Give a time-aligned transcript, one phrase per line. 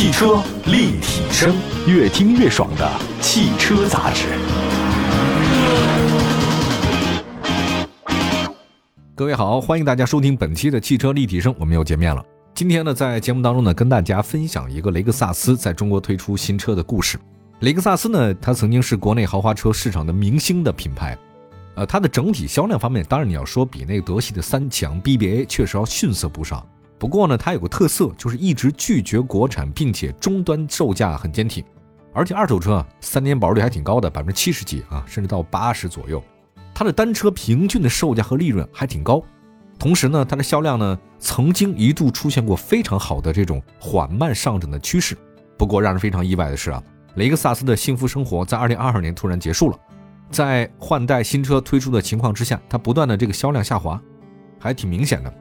[0.00, 1.54] 汽车立体声，
[1.86, 4.28] 越听越爽的汽车杂志。
[9.14, 12.24] 各位好，欢迎大家收听本期的汽车立体声，我们又见面了。
[12.54, 17.20] 今天呢，在节目当中呢，跟大家分享一个雷克萨斯在中国推出新车的故事。
[17.58, 21.14] 雷克萨斯呢，它曾经是国内豪华车市场的明星的品牌，
[21.74, 26.66] 呃，它的整体销量方面，当然你要说比那个德系的三强 BBA 确实要逊色不少。
[27.00, 31.64] 不过呢，它有个特色，就是一直拒绝国产，并且终端售价很坚挺，
[32.12, 36.22] 而且二手车啊三年保值率还挺高的，百分之七十几啊，甚至到八十左右。
[36.74, 39.22] 它的单车平均的售价和利润还挺高，
[39.78, 45.16] 同时呢，它的销量呢曾经一度出现过非常好的这种缓慢上涨的趋势。
[45.56, 46.82] 不过让人非常意外的是啊，
[47.14, 49.78] 雷克萨斯的幸福生活在二零二二年突然结束了，
[50.30, 53.98] 在换代新车推出的情况之下，它不断的这个销量下滑，
[54.58, 55.34] 还挺明显的。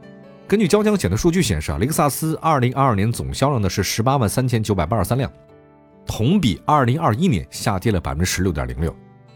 [0.49, 5.31] 根据交强险的数据显示啊，雷克萨斯二零二二年总销量呢是十八万三千九百八十三辆，
[6.07, 8.91] 同比二零二一年下跌了百分之十六点零六。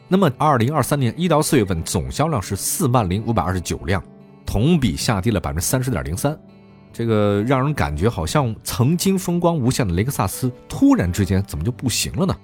[0.08, 4.04] 那么，二零二三年一到四月份总销量是四万零五百二十九辆，
[4.44, 6.36] 同比下跌了百分之三十点零三，
[6.92, 12.36] 这个让人感觉好像曾经风光无限的雷克萨斯突然之间怎么就不行了呢？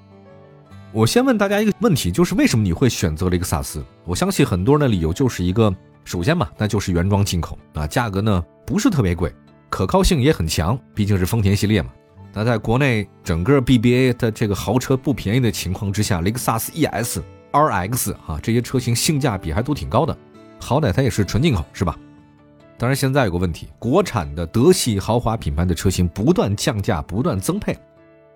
[0.91, 3.83] 我先问大家一个问题，就是为什么你会选择雷克萨斯？
[4.05, 5.73] 我相信很多人的理由就是一个，
[6.09, 9.31] 首先嘛，那就是原装进口啊，价格呢不是特别贵，
[9.69, 11.91] 可靠性也很强，毕竟是丰田系列嘛。
[12.33, 17.19] 那在国内整个 BBA 的这个豪车不便宜的情况之下，雷克萨斯 ES。
[17.51, 20.17] R X 啊，这些车型性价比还都挺高的，
[20.59, 21.95] 好歹它也是纯进口，是吧？
[22.79, 27.77] 当然，现在有个问题，国产的德系豪华品牌的车型不断降价，不断增配，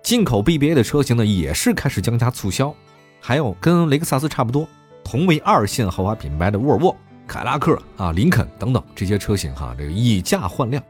[0.00, 2.72] 进口 BBA 的车型呢也是开始降价促销。
[3.20, 4.68] 还有跟雷克萨斯差不多，
[5.02, 10.82] 同为二线豪华品牌的沃尔沃、凯拉克啊、林肯等等这些车型哈，这个以价换量。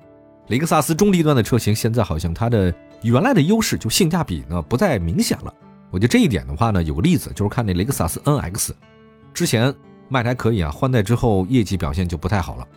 [0.49, 5.53] 雷克萨斯中低端的车型现在好像它的原来的优势就性价比呢不再明显了。
[5.91, 8.71] 我觉得这一点的话呢，有个例子就是看那雷克萨斯 NX，
[9.33, 9.73] 之前
[10.09, 12.69] 卖的还可以啊，换代之后业绩表现就不太好了。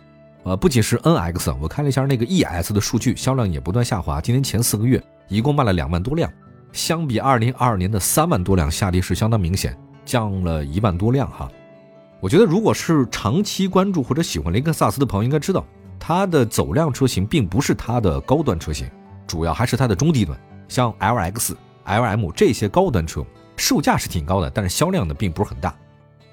[0.44, 4.20] 呃，不仅是 NX，我看了一下那个 ES 的数据，销量也不断下滑。
[4.20, 6.32] 今年前四个月一共卖了两万多辆，
[6.72, 9.76] 相比二零二二年的三万多辆，下跌是相当明显，
[10.06, 11.50] 降了一万多辆哈。
[12.20, 15.64] 我觉得如果是长期关注或者喜欢雷克萨斯的朋友应该知道，
[15.98, 18.90] 它的走量车型并不是它的高端车型，
[19.26, 21.54] 主要还是它的中低端，像 LX。
[21.84, 23.24] L M 这些高端车
[23.56, 25.74] 售价是挺高的，但是销量呢并不是很大。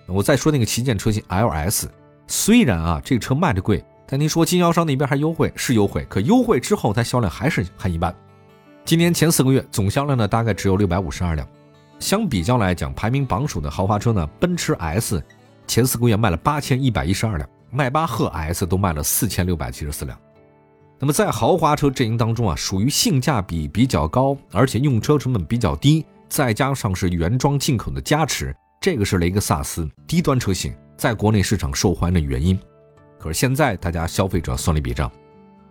[0.06, 1.90] 我再说那个旗舰车型 L S，
[2.28, 8.14] 虽然啊这个车卖的贵，但您说经销商那边还优惠是优惠，可优惠之后它销量还是很一般。
[8.84, 11.48] 今年前四个月总销量呢大概只有六百五十二辆，
[12.00, 15.24] 相比较来讲，排名榜首的豪华车呢奔驰 S
[15.68, 20.18] 前四个月卖了八千一百一十二辆，迈巴赫 S 都卖了四千六百七十四辆。
[20.98, 32.58] 那么在豪华车阵营当中啊，属于性价比比较高，而且用车成本比较低，再加上是原装进口的加持，这个是雷克萨斯低端车型在国内市场受欢迎的原因。
[33.20, 35.12] 可是现在大家消费者算了一笔账，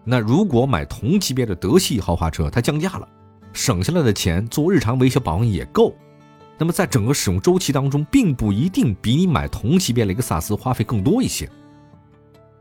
[0.04, 3.08] 那如果买同级别的德系豪华车，它降价了，
[3.52, 5.94] 省下来的钱做日常维修保养也够。
[6.58, 11.48] 那么在整个使用周期当中，并不一定比你买同级别雷克萨斯花费更多一些。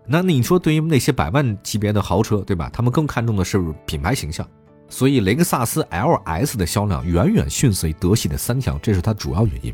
[0.05, 2.69] 那你说，对于那些百万级别的豪车，对吧？
[2.73, 4.45] 他们更看重的是品牌形象，
[4.89, 9.73] 所以雷克萨斯 LS 的销量远远逊色于德系的三强，这是它主要原因。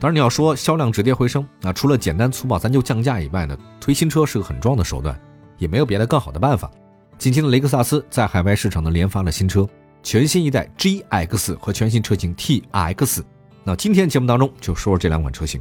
[0.00, 5.20] 当然，你要说销量止跌回升，那除了简单粗暴咱就降价以外呢，推新车是个很重要的手段，
[5.58, 6.70] 也没有别的更好的办法。
[7.18, 9.68] 近期的雷克萨斯在海外市场呢连发了新车，
[10.02, 13.20] 全新一代 GX 和全新车型 TX。
[13.64, 15.60] 那今天节目当中就说说这两款车型。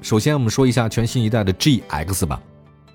[0.00, 2.40] 首先，我们说一下全新一代的 GX 吧。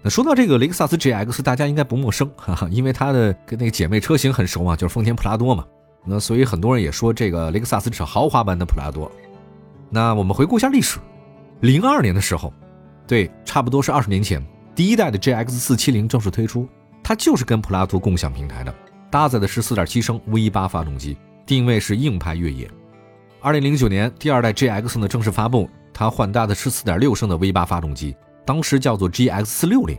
[0.01, 5.63] 那说到这个雷克萨斯 GX，大家应该不陌生，哈哈，因为它的跟那个姐妹车型很熟嘛，就是丰田普拉多嘛。
[6.03, 9.11] 那所以很多人也说这个雷克萨斯是豪华版的普拉多。
[9.89, 10.97] 那我们回顾一下历史，
[11.61, 12.51] 零二年的时候，
[13.07, 14.43] 对，差不多是二十年前，
[14.73, 16.67] 第一代的 GX 四七零正式推出，
[17.03, 18.73] 它就是跟普拉多共享平台的，
[19.11, 22.69] 搭载的是四点七升 V 八发动机，定位是硬派越野。
[23.45, 28.15] 二零零九年，第二代 GX 呢正式发布，它换搭的是四点六升的 V 八发动机。
[28.43, 29.95] 当时叫做 GX 四六零，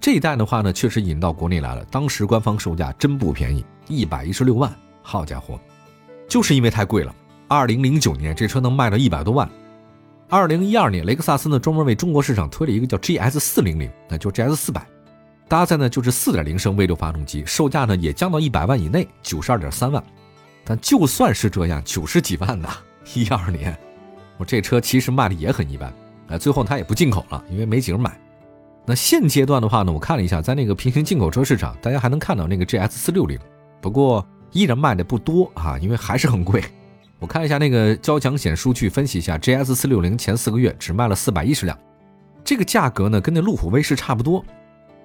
[0.00, 1.84] 这一代的话呢，确实引到国内来了。
[1.84, 4.74] 当时官方售价真不便宜，一百一十六万。
[5.02, 5.56] 好家伙，
[6.28, 7.14] 就是因为太贵了。
[7.46, 9.48] 二零零九年这车能卖到一百多万。
[10.28, 14.84] 二零一二年，雷克萨斯呢专门为中国市场推了一个叫 GS 四零零，那就 GS 四百，
[15.46, 20.02] 搭载呢就是四点零升 V 六发动机，售价呢也降到一百万以内，九十二点三万。
[20.68, 22.68] 但就算是这样，九十几万呢，
[23.14, 23.74] 一二年，
[24.36, 25.90] 我这车其实卖的也很一般。
[26.26, 28.20] 哎，最后它也不进口了，因为没几个人买。
[28.84, 33.38] 那现阶段的话呢，我看了一下，在那个平行进口车市场，大家还能看到那个 GS 四六零。
[33.80, 36.62] 不过依然卖的不多啊，因为还是很贵。
[37.18, 41.76] 我看一下那个交强险数据，分析一下，GS 四六零前四个月只卖了四百一十辆，
[42.44, 44.44] 这个价格呢跟那路虎卫士差不多。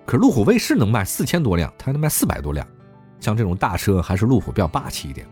[0.05, 2.67] 可是路虎卫士能卖四千多辆，它还能卖四百多辆，
[3.21, 5.25] 像这种大车还是路虎比较霸气一点。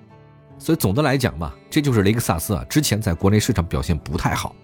[0.62, 4.56] 所以总的来讲吧，这就是雷克萨斯啊，之前在国内市场表现不太好。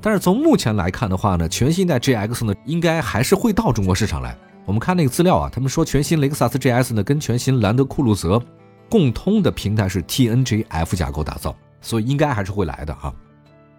[0.00, 4.34] 但是从目前来看的话呢，全新一代 GX 呢，应该还是会到中国市场来。
[4.64, 8.40] 我们看那个资料啊，他们说全新雷克萨斯 GS 呢，跟全新兰德酷路泽
[8.88, 13.14] 共通的平台是 TNGF 架构打造，所以应该还是会来的哈。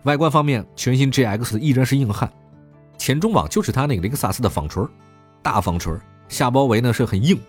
[0.04, 2.32] 外观方面，全新 GX 依然是硬汉，
[2.96, 4.88] 前中网就是它那个雷克萨斯的纺锤，
[5.42, 5.98] 大纺锤，
[6.30, 7.40] 下包围呢是很硬，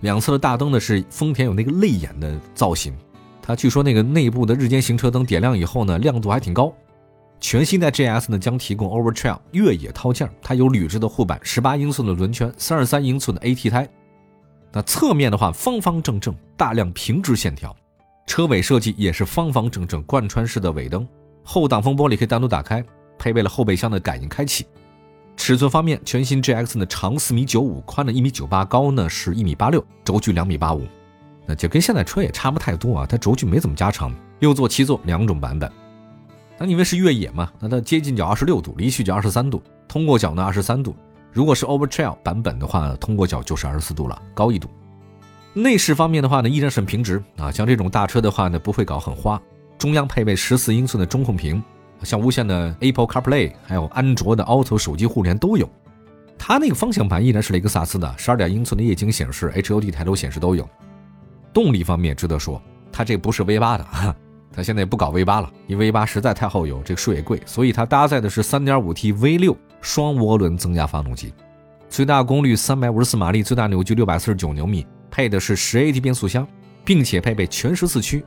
[0.00, 2.94] 两侧的大灯呢是丰田有那个泪眼的造型，
[3.46, 6.72] 它据说那个内部的日间行车灯点亮以后呢，亮度还挺高。
[7.38, 13.86] 全新的 GS 呢将提供 Over Trail 越野套件，它有铝制的护板，十八英寸的轮圈，三十三英寸的 AT 胎。
[14.72, 17.76] 那侧面的话方方正正，大量平直线条，
[18.26, 21.06] 车尾设计也是方方正正，贯穿式的尾灯，
[21.42, 22.82] 后挡风玻璃可以单独打开，
[23.18, 24.64] 配备了后备箱的感应开启。
[25.36, 30.86] 尺寸方面，全新 GX 呢长四米九五，宽呢一米九八，高呢是一米八六，轴距两米八五。
[31.46, 35.70] 那就跟现在车也差不太多啊，它轴距没怎么加长，六座七座两种版本。
[36.56, 40.94] 那因为是越野嘛，那它接近角二十六度，离去角二十三度，通过角呢二十三度。
[41.32, 44.68] 如果是 Over Trail 版本的话，通过角就是二十四度了，高一度。
[45.52, 49.40] 内饰方面的话呢，依然是很平直啊，像这种大车的话呢，不会搞很花。
[49.76, 51.62] 中央配备十四英寸的中控屏，
[52.02, 55.68] 像无线的 Apple CarPlay，还有安卓的 Auto 手机互联都有。
[56.38, 60.68] 它那个方向盘依然是雷克萨斯的，十二点英寸的液晶显示，HUD 抬头显示都有。
[61.54, 62.60] 动力方面值得说，
[62.92, 63.86] 它这不是 V 八的。
[64.52, 71.32] 它现在也不搞 V 八了，因为 V 八实在太耗油，这个税也贵，所以它搭载的是 3.5T V 六双涡轮增压发动机，
[71.88, 76.46] 最大功率354马力，最大扭矩649牛米，配的是 10AT 变速箱，
[76.84, 78.24] 并且配备全时四驱，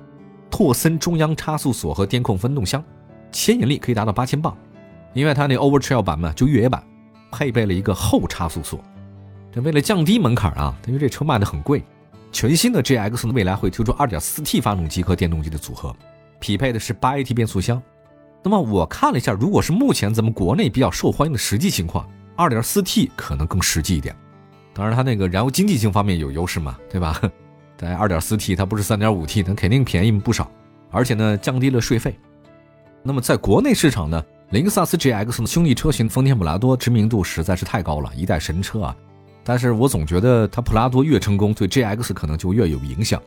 [0.50, 2.84] 拓森中央差速锁和电控分动箱，
[3.32, 4.58] 牵引力可以达到8000磅。
[5.14, 6.84] 另外，它那 Over Trail 版嘛，就越野版，
[7.32, 8.84] 配备了一个后差速锁。
[9.50, 11.82] 这为了降低门槛啊，因为这车卖的很贵，
[12.32, 15.96] 全新的 GX 未来会推出 2.4T 发动机和电动机的组合。
[16.40, 17.82] 匹配的是八 AT 变速箱，
[18.44, 24.16] 那么我看了一下，如果是目前咱们国内比较受欢迎的实际情况，二点四 T 可能更实际一点。
[24.74, 27.20] 当然，它那个燃油经济性方面有优势嘛，对吧？
[27.76, 30.52] 在二点四 T，它不是三点五 T，它肯定便宜不少，
[30.92, 32.20] 而且呢，降低了税费。
[33.02, 38.96] 那么在国内市场呢，雷克萨斯 GX 的兄弟车型丰田普拉多知名度实在是太高了，一代神车啊。
[39.48, 43.18] 但是我总觉得它普拉多越成功，对 GX 可能就越有影响。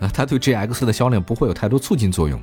[0.00, 2.40] 啊，它对 GX 的销量不会有太多促进作用，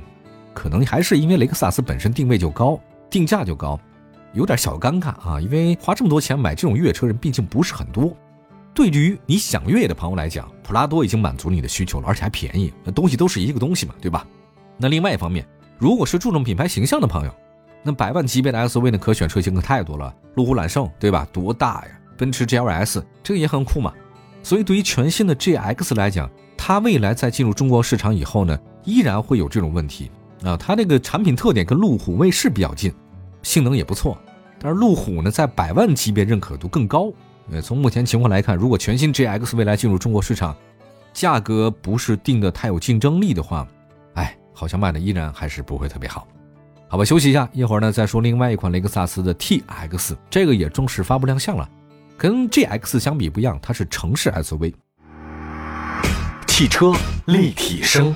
[0.54, 2.78] 可能还是因为雷克萨斯本身定位就高，
[3.10, 3.80] 定价就高，
[4.32, 5.40] 有点小尴尬啊。
[5.40, 8.16] 因为花这么多钱买这种越野车人毕竟不是很多。
[8.72, 14.24] 对于你想越野的朋友来讲，普拉多已经满足你的需求了，而且还便宜，那东西都是一个东西嘛，对吧？
[14.76, 15.44] 那另外一方面，
[15.78, 17.34] 如果是注重品牌形象的朋友，
[17.82, 21.26] 那百万级别的 SUV 呢，可选车型可太多了，路虎揽胜，对吧？
[21.32, 21.88] 多大呀？
[22.16, 23.92] 奔驰 GLS 这个也很酷嘛。
[24.42, 30.10] 所以对于全新的 GX 来讲，它未来在进入中国市场以后呢，依然会有这种问题
[30.42, 30.56] 啊。
[30.56, 32.92] 它这个产品特点跟路虎卫士比较近，
[33.42, 34.16] 性能也不错。
[34.58, 37.12] 但是路虎呢，在百万级别认可度更高。
[37.50, 40.56] 呃，从目前情况来看，如果全新 GX 未来进入中国市场，
[41.12, 43.66] 价格不是定的太有竞争力的话，
[44.14, 46.26] 哎，好像卖的依然还是不会特别好。
[46.88, 51.68] 好吧，休息一下，一会儿呢再说另外一款雷克萨斯的 TX，这个也正式发布亮相了。
[52.18, 54.72] 跟 GX 相比不一样，它是城市 SUV。
[56.46, 56.94] 汽车
[57.26, 58.14] 立体声，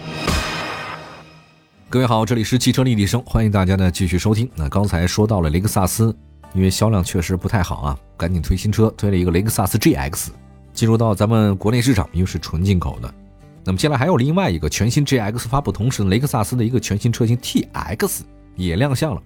[1.91, 4.51] 各位好，这里是汽车立体声，欢迎大家呢继续收听。
[4.57, 6.17] 那刚才说到了雷克萨斯，
[6.55, 10.29] 因为销量确实不太好啊，赶紧推新车，推了一个雷克萨斯 GX，
[10.73, 13.15] 进入到咱们国内市场，因为是纯进口的。
[13.63, 18.21] 那么接下来还有另外一个全新 GX 发布同时，雷克萨斯的一个全新车型 TX
[18.57, 19.21] 也亮相了。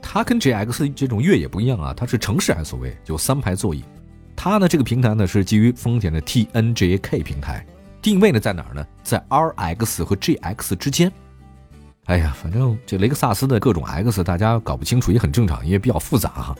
[0.00, 3.84] 它跟 GX 这种越野不一样啊，它是城市 SUV，有三排座椅。
[4.40, 7.66] 它呢这个平台呢是基于丰田的 TNGK 平台。
[8.00, 8.86] 定位呢在哪儿呢？
[9.02, 11.10] 在 RX 和 GX 之间。
[12.04, 16.56] 哎呀，反正这雷克萨斯的各种 X 大家搞不清楚也很正常，因为比较复杂哈。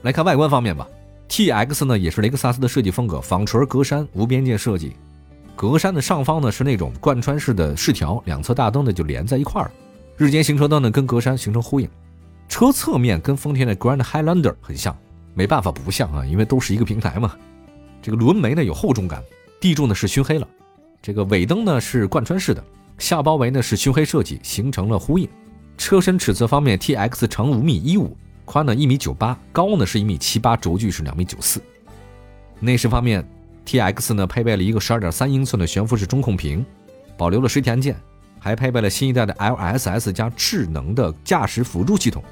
[0.00, 0.88] 来看外观方面吧
[1.28, 4.96] ，TX 呢也是雷克萨斯的设计风格，纺锤格栅无边界设计，
[5.54, 9.70] 格栅的上方呢是那种贯穿式的饰条，两侧大灯呢就连在一块儿，
[10.16, 11.86] 日间行车灯呢跟格栅形成呼应。
[12.48, 14.96] 车侧面跟丰田的 Grand Highlander 很像，
[15.34, 17.34] 没办法不像啊，因为都是一个平台嘛。
[18.00, 19.22] 这个轮眉呢有厚重感，
[19.60, 20.46] 地柱呢是熏黑了。
[21.00, 22.62] 这个尾灯呢是贯穿式的，
[22.98, 25.28] 下包围呢是熏黑设计，形成了呼应。
[25.78, 31.60] 车身尺寸方面，T X 长五米一五，宽呢一米九八，高呢是一米七八，轴距是两米九四。
[32.60, 33.26] 内饰方面
[33.64, 36.64] ，T X 呢配备了一个十二点三英寸的悬浮式中控屏，
[37.16, 37.96] 保留了实体按键，
[38.38, 42.22] 还配备了新一代的 LSS 加智能的驾驶辅助系统，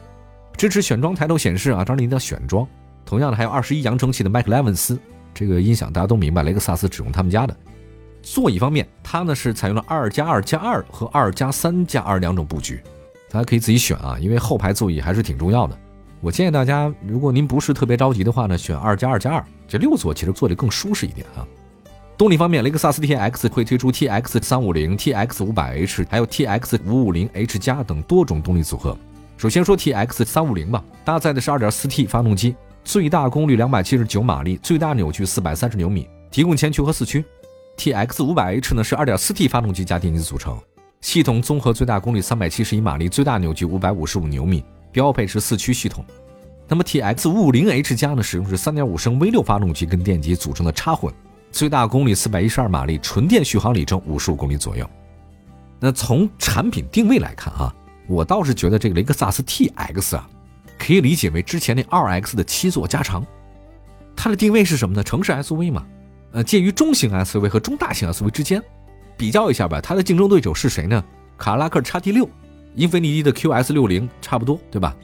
[0.57, 2.67] 支持选装抬头显示啊，当然一定要选装。
[3.11, 4.97] 同样的，还有二十一扬声器的麦克莱文斯，
[5.35, 7.57] 这个音响大家都明白，雷克萨斯只用他们家的。
[8.23, 12.81] 座椅方面，它呢是采用了二加二加二和二加三加二两种布局，
[13.29, 15.77] 大家可以自己选啊，因为后排座椅还是挺重要的。
[16.21, 21.43] 我建议大家，如果您不是特别着急的话呢，选二加二加二，这六座其实坐着更舒适一点啊。
[22.17, 28.97] 动力方面，雷克萨斯 TX 会推出 TX 三五零、TX 五百 H，还有 TX 五五零 H 加等多种动力组合。
[29.37, 37.25] 首先说 TX 三五零吧，搭载的是二点四 T 发动机，最大功率两百七十九马力，最大扭矩四百三十牛米，提供前驱和四驱。
[37.77, 40.59] TX 五百 H 呢是二点四 T 发动机加电机组成，
[41.01, 46.05] 系统综合最大功率三百七十一马力，最大扭矩五百五十五牛米，标配是四驱系统。
[46.69, 51.13] 那么 TX 五五零 H 加呢，使用是三点五升 V 六发动机跟电机组成的插混，
[51.51, 54.89] 最大功率四百一十二马力，纯电续航里程五十五公里左右。
[55.79, 57.75] 那从产品定位来看啊，
[58.07, 60.29] 我倒是觉得这个雷克萨斯 TX 啊，
[60.81, 63.25] 可以理解为之前那 2X 的七座加长。
[64.17, 65.05] 它的定位是什么呢？
[65.05, 65.87] 城市 SUV 嘛。
[66.33, 68.63] 呃，介于中型 SUV 和中大型 SUV 之间，
[69.17, 71.05] 比较一下吧，它的竞争对手是谁呢？
[71.37, 72.29] 卡拉克 XT6，
[72.77, 74.97] 英菲尼迪的 QS60 差不多，对吧？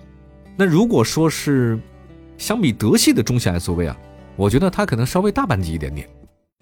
[0.56, 1.78] 那如果说是
[2.38, 3.96] 相比德系的中型 SUV 啊，
[4.36, 6.08] 我觉得它可能稍微大半级一点点。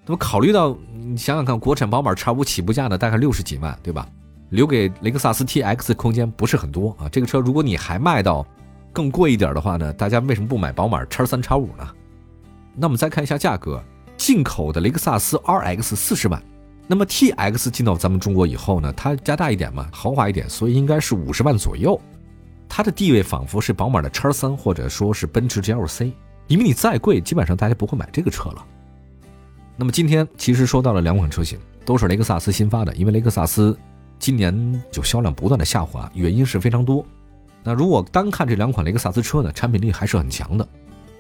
[0.07, 4.09] 那么考虑到你想想看，国产宝马 X5 起步价呢大概六十几万，对吧？
[4.51, 7.09] 留给雷克萨斯 TX 空间不是很多啊。
[7.11, 8.47] 这个车如果你还卖到
[8.95, 11.87] 更贵一点的话呢，大家为什么不买宝马 X3、X5 呢？
[12.75, 13.83] 那我们再看一下价格。
[14.17, 16.41] 进口的雷克萨斯 RX 四十万，
[16.87, 22.01] 那么 TX 进到咱们中国以后呢，它加大一点嘛，豪华一点，所以应该是五十万左右。
[22.69, 26.13] 它的地位仿佛是宝马的叉三，或者说是奔驰 GLC，
[26.47, 28.65] 因为你再贵，基本上大家不会买这个车了。
[29.77, 33.77] 那么今天其实说到了两款车型，都是雷克萨斯新发的，因为雷克萨斯
[34.21, 37.05] 今年就销量不断的下滑，原因是非常多。
[37.65, 40.69] 那如果单看这两款雷克萨斯车呢，产品力还是很强的。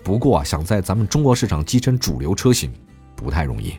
[0.02, 2.70] 不过啊，想在咱们中国市场跻身主流车型，
[3.16, 3.70] 不太容易，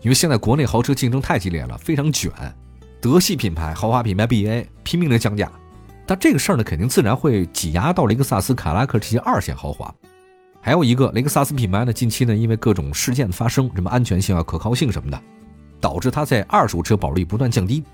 [0.00, 2.32] 因为现在国内豪车竞争太激烈了，非常卷。
[3.00, 5.52] 德系品牌、豪华品牌 BA 拼命的降价，
[6.06, 9.94] 但这个事儿呢，肯定自然会挤压到雷克萨斯、卡拉克这些二线豪华。
[10.62, 15.20] 还有一个雷克萨斯品牌呢，近期呢，因为各种事件的发生，什么安全性啊、可靠性什么的，
[15.80, 17.84] 导致它在二手车保值率不断降低。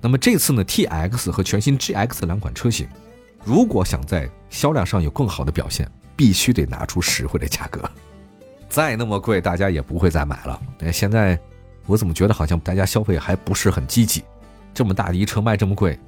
[0.00, 2.86] 那么这次呢，TX 和全新 GX 两款车型，
[3.44, 7.82] 如果想在销量上有更好的表现，必须得拿出实惠的价格，
[8.68, 10.60] 再那么贵，大家也不会再买了。
[10.80, 11.38] 哎，现在
[11.86, 14.22] 我怎么觉得好像大家消费还不是很积极？
[14.72, 15.98] 这么大的一车卖这么贵，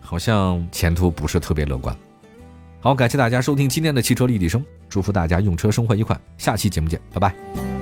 [0.00, 1.96] 好像前途不是特别乐观。
[2.80, 7.77] 好，感谢大家收听今天的汽车立体声，祝福大家用车生活愉快，下期节目见，拜拜。